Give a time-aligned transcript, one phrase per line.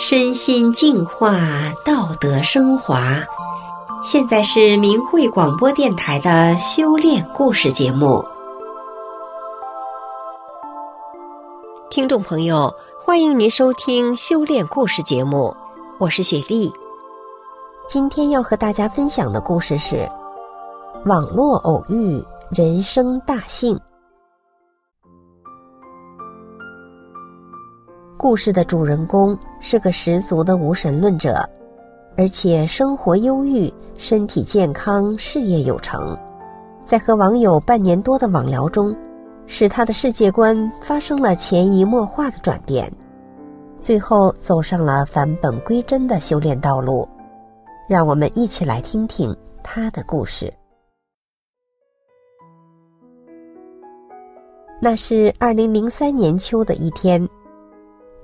[0.00, 1.40] 身心净化，
[1.84, 3.18] 道德升华。
[4.00, 8.24] 现在是明慧广播电台的修炼故事节目。
[11.90, 15.52] 听众朋友，欢迎您收听修炼故事节目，
[15.98, 16.72] 我是雪莉。
[17.88, 20.08] 今天要和大家分享的故事是：
[21.06, 23.76] 网络偶遇，人生大幸。
[28.28, 31.48] 故事的主人公是个十足的无神论者，
[32.14, 36.14] 而且生活优裕，身体健康，事业有成。
[36.84, 38.94] 在和网友半年多的网聊中，
[39.46, 42.92] 使他的世界观发生了潜移默化的转变，
[43.80, 47.08] 最后走上了返本归真的修炼道路。
[47.88, 50.52] 让我们一起来听听他的故事。
[54.82, 57.26] 那是二零零三年秋的一天。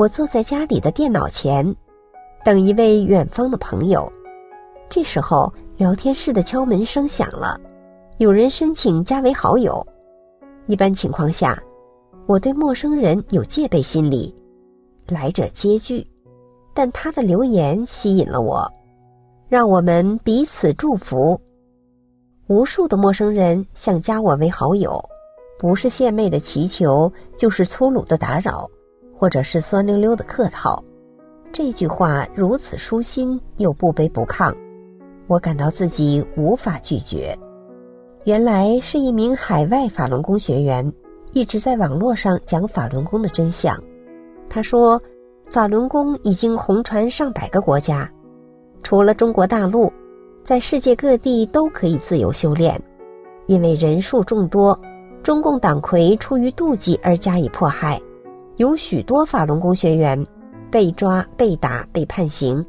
[0.00, 1.76] 我坐在家里的电脑前，
[2.42, 4.10] 等一位远方的朋友。
[4.88, 7.60] 这时候，聊天室的敲门声响了，
[8.16, 9.86] 有人申请加为好友。
[10.68, 11.62] 一般情况下，
[12.24, 14.34] 我对陌生人有戒备心理，
[15.06, 16.06] 来者皆拒。
[16.72, 18.66] 但他的留言吸引了我，
[19.50, 21.38] 让我们彼此祝福。
[22.46, 24.98] 无数的陌生人想加我为好友，
[25.58, 28.66] 不是献媚的祈求，就是粗鲁的打扰。
[29.20, 30.82] 或者是酸溜溜的客套，
[31.52, 34.50] 这句话如此舒心又不卑不亢，
[35.26, 37.38] 我感到自己无法拒绝。
[38.24, 40.90] 原来是一名海外法轮功学员，
[41.32, 43.78] 一直在网络上讲法轮功的真相。
[44.48, 44.98] 他说，
[45.50, 48.10] 法轮功已经红传上百个国家，
[48.82, 49.92] 除了中国大陆，
[50.44, 52.82] 在世界各地都可以自由修炼。
[53.48, 54.80] 因为人数众多，
[55.22, 58.00] 中共党魁出于妒忌而加以迫害。
[58.60, 60.22] 有许多法轮功学员
[60.70, 62.62] 被抓、被打、被判刑，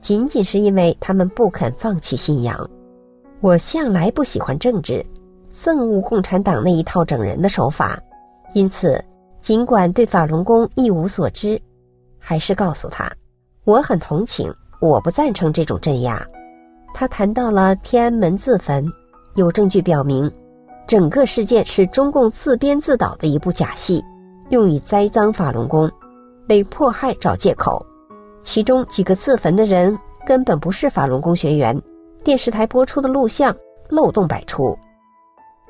[0.00, 2.58] 仅仅是因为他们不肯放弃信仰。
[3.40, 5.06] 我向来不喜欢政治，
[5.52, 7.96] 憎恶共产党那一套整人的手法，
[8.52, 9.00] 因此
[9.40, 11.56] 尽管对法轮功一无所知，
[12.18, 13.08] 还是告诉他，
[13.62, 16.20] 我很同情，我不赞成这种镇压。
[16.92, 18.84] 他谈到了天安门自焚，
[19.36, 20.28] 有证据表明，
[20.84, 24.02] 整个事件是中共自编自导的一部假戏。
[24.52, 25.90] 用以栽赃法轮功，
[26.46, 27.84] 被迫害找借口。
[28.42, 31.74] 其中几个自焚的人根本不是法轮功学员。
[32.22, 33.56] 电视台播出的录像
[33.88, 34.76] 漏洞百出。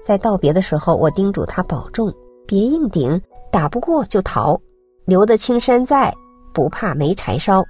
[0.04, 2.12] 在道别的时候，我叮嘱他保重，
[2.44, 3.19] 别硬顶，
[3.53, 4.60] 打不过就逃，
[5.04, 6.12] 留得青山在，
[6.53, 7.62] 不怕没柴烧。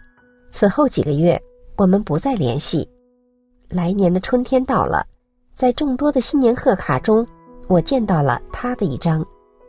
[0.51, 1.39] 此后几个月，
[1.77, 2.89] 我们不再联系。
[3.69, 5.05] 来年的春天到了，
[5.57, 7.27] 在众多的新年贺卡中，
[7.69, 9.23] 我见到了他的一张，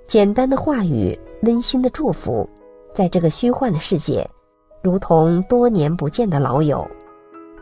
[0.08, 1.18] 简单的话语。
[1.46, 2.50] 温馨的祝福，
[2.94, 4.26] 在这个虚幻的世界，
[4.82, 6.90] 如同多年不见的老友。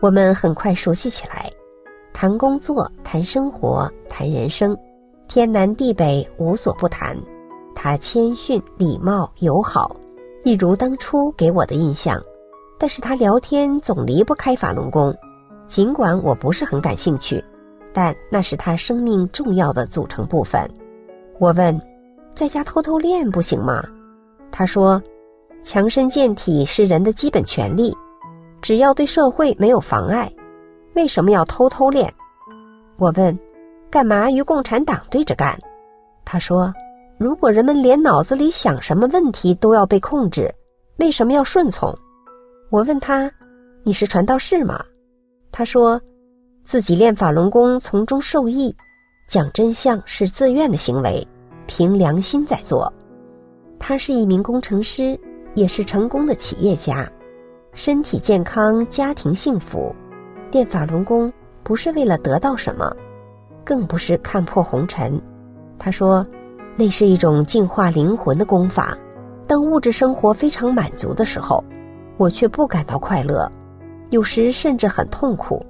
[0.01, 1.51] 我们很快熟悉起来，
[2.13, 4.77] 谈工作，谈生活，谈人生，
[5.27, 7.17] 天南地北无所不谈。
[7.73, 9.95] 他谦逊、礼貌、友好，
[10.43, 12.21] 一如当初给我的印象。
[12.77, 15.11] 但是他聊天总离不开法轮功，
[15.65, 17.43] 尽管我不是很感兴趣，
[17.91, 20.69] 但那是他生命重要的组成部分。
[21.39, 21.81] 我问。
[22.33, 23.83] 在家偷偷练不行吗？
[24.51, 25.01] 他说
[25.63, 27.95] ：“强身健体是人的基本权利，
[28.61, 30.31] 只要对社会没有妨碍，
[30.95, 32.11] 为什么要偷偷练？”
[32.97, 33.37] 我问
[33.89, 35.57] ：“干嘛与共产党对着干？”
[36.25, 36.73] 他说
[37.17, 40.53] ：“如果人们连脑子里想什么问题都要被控制，
[40.97, 41.95] 为什么要顺从？”
[42.69, 43.31] 我问他
[43.83, 44.83] ：“你是传道士吗？”
[45.51, 46.01] 他说
[46.63, 48.75] ：“自己练法轮功，从中受益，
[49.27, 51.25] 讲真相是自愿的行为。”
[51.73, 52.91] 凭良心在做，
[53.79, 55.17] 他是一名工程师，
[55.53, 57.09] 也是成功的企业家，
[57.71, 59.95] 身体健康，家庭幸福。
[60.51, 61.31] 练法轮功
[61.63, 62.93] 不是为了得到什么，
[63.63, 65.17] 更不是看破红尘。
[65.79, 66.27] 他说，
[66.75, 68.97] 那是一种净化灵魂的功法。
[69.47, 71.63] 当物质生活非常满足的时候，
[72.17, 73.49] 我却不感到快乐，
[74.09, 75.65] 有时甚至很痛苦。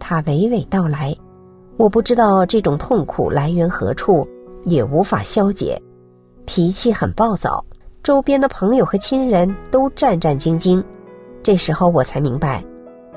[0.00, 1.14] 他娓娓道来，
[1.76, 4.26] 我不知道这种痛苦来源何处。
[4.68, 5.80] 也无法消解，
[6.44, 7.64] 脾气很暴躁，
[8.02, 10.82] 周边的朋友和亲人都战战兢兢。
[11.42, 12.62] 这时候我才明白，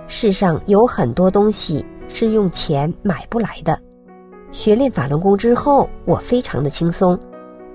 [0.07, 3.77] 世上有很多东西是用钱买不来的。
[4.51, 7.17] 学练法轮功之后，我非常的轻松，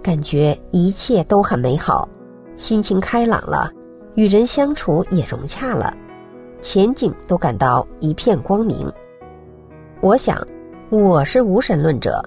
[0.03, 2.09] 感觉一切都很美好，
[2.57, 3.71] 心情开朗了，
[4.15, 5.95] 与人相处也融洽了，
[6.63, 8.91] 前景都感到一片光明。
[10.01, 10.47] 我想，
[10.91, 12.23] 我是无神论者。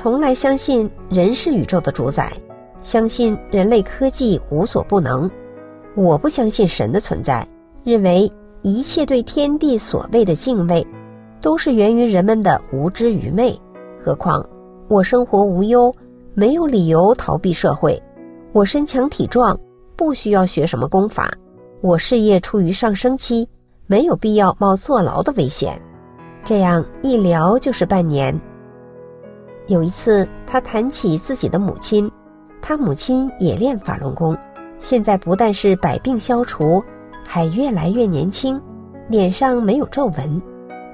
[0.00, 2.32] 从来相信人是宇宙的主宰，
[2.82, 5.28] 相信人类科技无所不能。
[5.96, 7.44] 我不相信神的存在，
[7.82, 8.30] 认为
[8.62, 10.86] 一切对天地所谓的敬畏，
[11.40, 13.60] 都是源于人们的无知愚昧。
[14.00, 14.48] 何况
[14.86, 15.92] 我生活无忧，
[16.32, 18.00] 没有理由逃避社会。
[18.52, 19.58] 我身强体壮，
[19.96, 21.28] 不需要学什么功法。
[21.80, 23.48] 我事业处于上升期，
[23.88, 25.76] 没有必要冒坐牢的危险。
[26.44, 28.40] 这样一聊就是半年。
[29.68, 32.10] 有一次，他谈起自己的母亲，
[32.62, 34.36] 他母亲也练法轮功。
[34.78, 36.82] 现在不但是百病消除，
[37.22, 38.58] 还越来越年轻，
[39.08, 40.40] 脸上没有皱纹。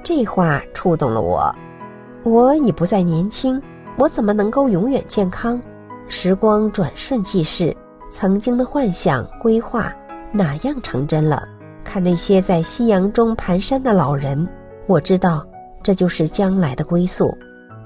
[0.03, 1.55] 这话触动了我。
[2.25, 3.63] 我已不再年轻，
[3.97, 5.61] 我怎么能够永远健康？
[6.09, 7.75] 时光转瞬即逝，
[8.11, 9.95] 曾经的幻想规划
[10.33, 11.47] 哪样成真了？
[11.85, 14.49] 看那些在夕阳中蹒跚的老人，
[14.89, 15.47] 我知道，
[15.81, 17.33] 这就是将来的归宿。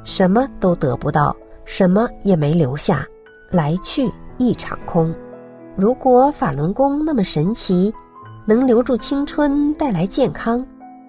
[0.09, 3.07] 什么都得不到，什么也没留下，
[3.51, 5.15] 来去一场空。
[5.77, 7.93] 如果法轮功那么神奇，
[8.47, 10.67] 能留住青春，带来健康，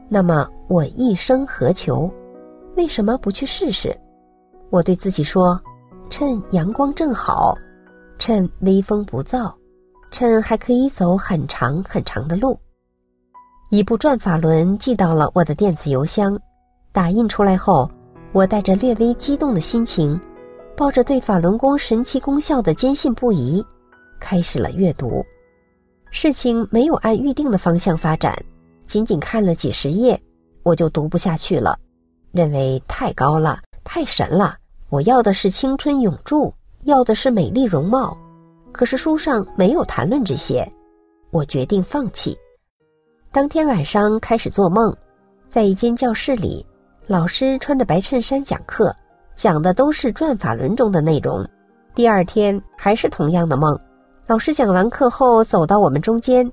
[0.10, 2.12] 那么我一生何求？
[2.76, 3.98] 为什么不去试试？
[4.70, 5.58] 我对自己说：
[6.10, 7.56] 趁阳光正好，
[8.18, 9.50] 趁微风不燥，
[10.12, 12.60] 趁还可以走很长很长的路。
[13.70, 16.38] 一部转法轮寄到了我的电子邮箱，
[16.92, 17.90] 打印出来后，
[18.32, 20.20] 我带着略微激动的心情，
[20.78, 23.66] 抱着对法轮功神奇功效的坚信不疑。
[24.20, 25.26] 开始了阅读，
[26.12, 28.38] 事情没有按预定的方向发展，
[28.86, 30.20] 仅仅看了几十页，
[30.62, 31.78] 我就读不下去了，
[32.32, 34.56] 认为太高了，太神了。
[34.90, 36.54] 我要的是青春永驻，
[36.84, 38.16] 要的是美丽容貌，
[38.72, 40.72] 可是书上没有谈论这些，
[41.32, 42.38] 我决定放弃。
[43.32, 44.96] 当天晚上开始做梦，
[45.50, 46.66] 在一间教室里，
[47.10, 48.96] 老师穿着白衬衫讲课，
[49.36, 51.44] 讲的都是转法轮中的内容。
[51.96, 53.76] 第二天还是同样的梦。
[54.28, 56.48] 老师讲完课后，走到我们中间，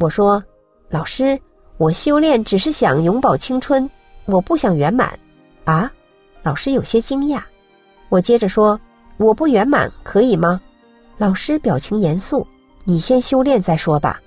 [0.00, 0.42] 我说
[0.88, 1.38] ：“老师，
[1.76, 3.86] 我修炼只是想永葆青春，
[4.24, 5.12] 我不想圆满。”
[5.66, 5.92] 啊，
[6.42, 7.42] 老师有些惊讶。
[8.08, 8.80] 我接着说
[9.18, 10.58] ：“我不圆满可以吗？”
[11.18, 12.46] 老师表情严肃
[12.82, 14.18] ：“你先修炼再说吧。”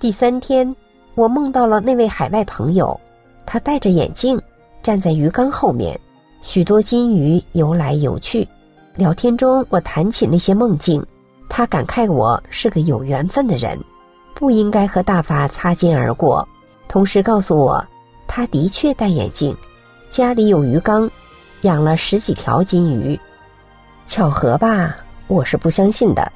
[0.00, 0.74] 第三天，
[1.16, 2.98] 我梦到了那位海外朋友，
[3.44, 4.40] 他戴着眼镜，
[4.82, 5.98] 站在鱼缸后面，
[6.40, 8.46] 许多金鱼游来游去。
[8.96, 11.04] 聊天中，我谈起那些梦境。
[11.48, 13.78] 他感慨我是个有缘分的人，
[14.34, 16.46] 不应该和大法擦肩而过。
[16.88, 17.84] 同时告诉我，
[18.26, 19.56] 他的确戴眼镜，
[20.10, 21.08] 家里有鱼缸，
[21.60, 23.18] 养了十几条金鱼。
[24.06, 24.96] 巧合吧？
[25.28, 26.30] 我是不相信的。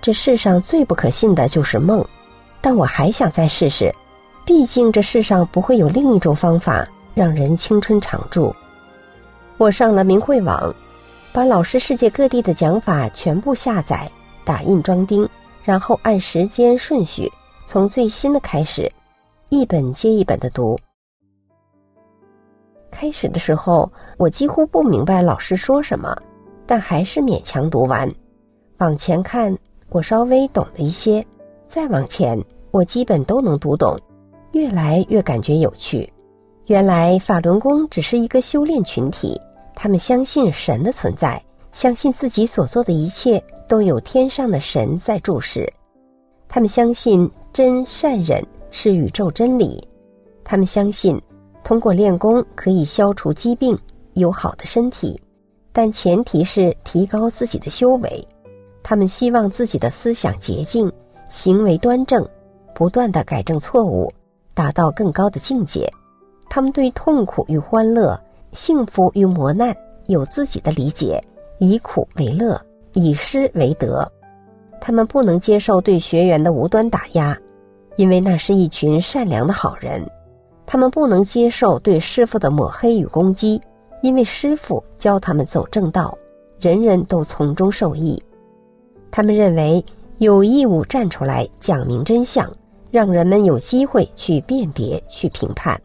[0.00, 2.02] 这世上最不可信的就是梦，
[2.62, 3.94] 但我还想再试试。
[4.46, 6.84] 毕竟这世上不会有另一种方法
[7.14, 8.54] 让人青春常驻。
[9.58, 10.74] 我上了明慧网，
[11.32, 14.10] 把老师世界各地的讲法全部下载。
[14.42, 15.28] 打印装订，
[15.62, 17.30] 然后按时间顺序
[17.66, 18.90] 从最新的开始，
[19.50, 20.76] 一本接一本的读。
[22.90, 26.16] 开始的时候，我几乎不明白老师说什么，
[26.66, 28.10] 但还是勉强读完。
[28.78, 29.56] 往前看，
[29.90, 31.22] 我稍微懂了一些；
[31.68, 32.42] 再往前，
[32.72, 33.96] 我基本都能读懂。
[34.52, 36.10] 越来越感觉有趣。
[36.70, 39.36] 原来法轮功只是一个修炼群体，
[39.74, 41.42] 他们相信神的存在。
[41.72, 45.68] 相信自己所做的一切都有天上的神在注视，
[46.48, 49.84] 他们相信真善忍是宇宙真理，
[50.44, 51.20] 他们相信
[51.64, 53.76] 通过练功可以消除疾病，
[54.14, 55.20] 有好的身体，
[55.72, 58.24] 但前提是提高自己的修为。
[58.80, 60.88] 他们希望自己的思想洁净，
[61.30, 62.24] 行为端正，
[62.76, 64.08] 不断的改正错误，
[64.54, 65.92] 达到更高的境界。
[66.50, 68.20] 他们对痛苦与欢乐、
[68.52, 69.74] 幸福与磨难
[70.08, 71.22] 有自己的理解。
[71.60, 72.58] 以苦为乐，
[72.94, 74.10] 以失为得。
[74.80, 77.38] 他们不能接受对学员的无端打压，
[77.96, 80.02] 因为那是一群善良的好人；
[80.64, 83.60] 他们不能接受对师傅的抹黑与攻击，
[84.00, 86.16] 因为师傅教他们走正道，
[86.58, 88.20] 人人都从中受益。
[89.10, 89.84] 他们认为
[90.16, 92.50] 有义务站出来讲明真相，
[92.90, 95.78] 让人们有机会去辨别、去评判。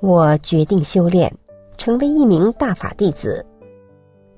[0.00, 1.32] 我决定修炼，
[1.76, 3.44] 成为一名大法弟子。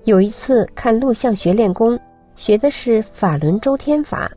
[0.05, 1.99] 有一次看录像学练功，
[2.35, 4.31] 学的是法轮周天法。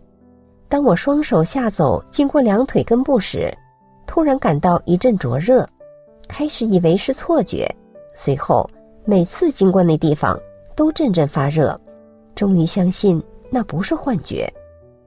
[0.68, 3.56] 当我双手下走经过两腿根部时，
[4.06, 5.66] 突然感到一阵灼热，
[6.28, 7.74] 开始以为是错觉，
[8.14, 8.70] 随后
[9.06, 10.38] 每次经过那地方
[10.76, 11.80] 都阵阵发热，
[12.36, 14.52] 终于相信那不是幻觉。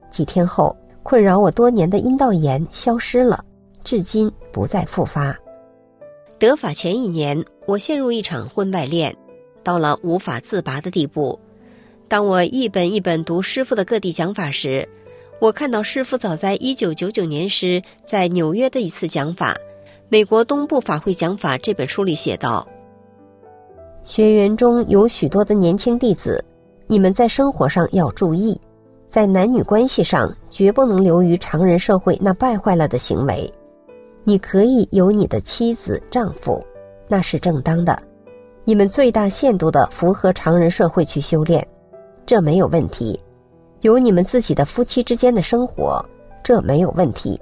[0.09, 3.45] 几天后，困扰我多年的阴道炎消失了，
[3.83, 5.37] 至今不再复发。
[6.39, 9.15] 得法前一年，我陷入一场婚外恋。
[9.63, 11.37] 到了无法自拔的地步。
[12.07, 14.87] 当我一本一本读师傅的各地讲法时，
[15.41, 19.53] 我看到师傅早在一九九九年时在纽约的一次讲法，
[20.07, 22.65] 《美国东部法会讲法》这本书里写道
[24.05, 26.45] ：“学员中有许多的年轻弟子，
[26.87, 28.57] 你们在生活上要注意，
[29.09, 33.51] 在男女关系上绝不能流于常人社会那败坏了的行为。
[34.27, 36.61] 你可以有你的妻子、丈夫，
[37.07, 37.97] 那是正当的。
[38.65, 41.65] 你们最大限度的符合常人社会去修炼，
[42.25, 43.17] 这没有问题。”
[43.83, 46.03] 有你们自己的夫妻之间的生活，
[46.43, 47.39] 这没有问题。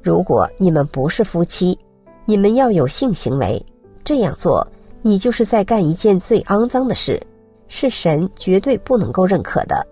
[0.00, 1.78] 如果你们不是夫妻，
[2.24, 3.62] 你们要有性行为，
[4.02, 4.66] 这样做，
[5.02, 7.20] 你就是在干一件最肮脏的事，
[7.68, 9.86] 是神绝对不能够认可的，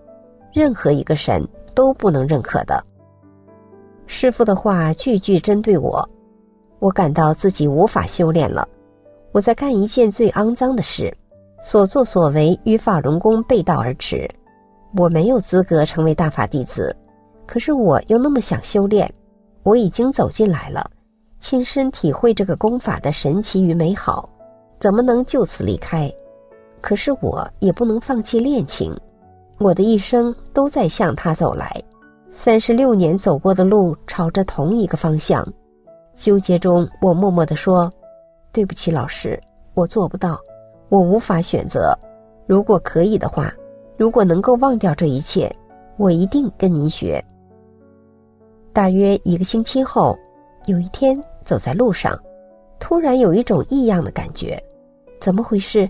[0.51, 2.83] 任何一个神都不能认可的。
[4.07, 6.09] 师傅的话句句针对我，
[6.83, 8.67] 我感到自己无法修炼了。
[9.31, 11.15] 我在干一件最肮脏的事，
[11.63, 14.29] 所作所为与法轮功背道而驰。
[14.97, 16.93] 我没有资格成为大法弟子，
[17.47, 19.09] 可是我又那么想修炼。
[19.63, 20.85] 我已经走进来了，
[21.39, 24.29] 亲身体会这个功法的神奇与美好，
[24.77, 26.13] 怎么能就此离开？
[26.81, 28.93] 可是我也不能放弃恋情，
[29.57, 31.81] 我的一生都在向他走来，
[32.29, 35.47] 三十六年走过的路朝着同一个方向。
[36.13, 37.91] 纠结中，我默默地说
[38.53, 39.39] ：“对不起，老师，
[39.73, 40.39] 我做不到，
[40.89, 41.93] 我无法选择。
[42.47, 43.53] 如果可以的话。”
[43.95, 45.55] 如果能够忘掉这一切，
[45.97, 47.23] 我一定跟您学。
[48.73, 50.17] 大约一个星期后，
[50.65, 51.15] 有一天
[51.45, 52.19] 走在路上，
[52.79, 54.61] 突然有一种异样的感觉，
[55.21, 55.87] 怎么回事？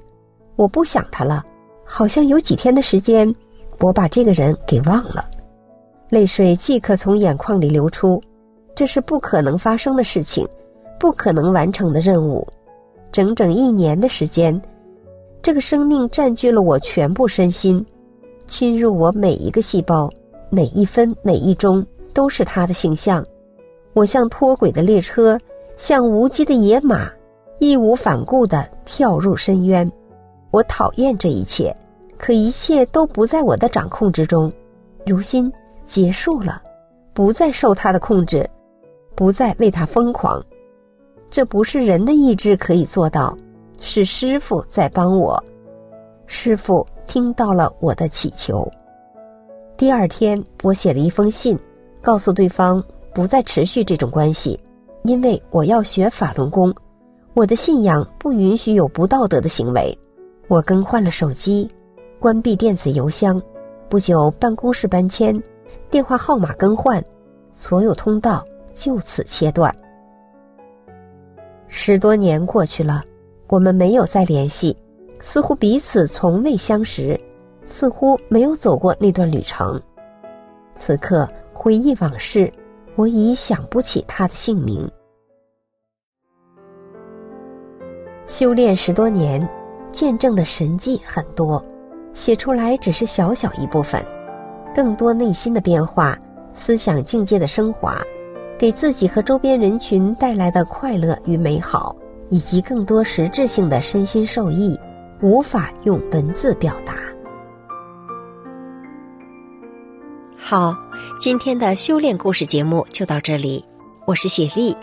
[0.57, 1.41] 我不想他了，
[1.85, 3.33] 好像有几天的时间，
[3.79, 5.25] 我把这个人给忘了，
[6.09, 8.21] 泪水即刻从眼眶里流出。
[8.75, 10.47] 这是不可能发生的事情，
[10.99, 12.47] 不可能完成的任务。
[13.11, 14.59] 整整一年的时间，
[15.41, 17.85] 这个生命占据了我全部身心。
[18.47, 20.09] 侵入我每一个细胞，
[20.49, 23.23] 每一分每一钟都是他的形象。
[23.93, 25.37] 我像脱轨的列车，
[25.77, 27.09] 像无羁的野马，
[27.59, 29.89] 义无反顾地跳入深渊。
[30.51, 31.75] 我讨厌这一切，
[32.17, 34.51] 可一切都不在我的掌控之中。
[35.05, 35.51] 如今
[35.85, 36.61] 结束了，
[37.13, 38.47] 不再受他的控制，
[39.23, 40.43] 不再为他疯狂。
[41.29, 43.33] 这不是人的意志可以做到，
[43.79, 45.41] 是师傅在帮我。
[46.25, 46.85] 师傅。
[47.05, 48.69] 听到了我的祈求。
[49.77, 51.57] 第二天，我写了一封信，
[52.01, 54.59] 告诉对方不再持续这种关系，
[55.03, 56.73] 因为我要学法轮功，
[57.33, 59.97] 我的信仰不允许有不道德的行为。
[60.49, 61.69] 我更换了手机，
[62.19, 63.41] 关闭电子邮箱，
[63.89, 65.41] 不久办公室搬迁，
[65.89, 67.03] 电话号码更换，
[67.53, 69.73] 所有通道就此切断。
[71.67, 73.03] 十多年过去了，
[73.47, 74.77] 我们没有再联系。
[75.19, 77.17] 似乎彼此从未相识，
[77.65, 79.81] 似乎没有走过那段旅程。
[80.75, 82.51] 此刻回忆往事，
[82.97, 84.85] 我已想不起他的姓名。
[88.27, 89.47] 修炼十多年，
[89.93, 91.63] 见证的神迹很多，
[92.13, 94.03] 写出来只是小小一部分。
[94.75, 96.19] 更多内心的变化，
[96.51, 98.03] 思想境界的升华，
[98.57, 101.95] 给自己和周边人群带来的快乐与美好，
[102.29, 104.79] 以及更多实质性的身心受益。
[105.21, 106.95] 无法用文字表达。
[110.37, 110.75] 好，
[111.17, 113.63] 今天的修炼故事节目就到这里，
[114.05, 114.75] 我是雪莉，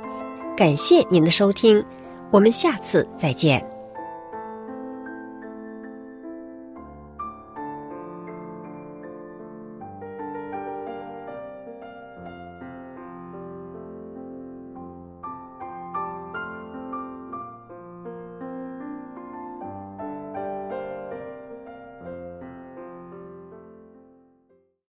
[0.56, 1.84] 感谢您的收听，
[2.30, 3.79] 我们下次再见。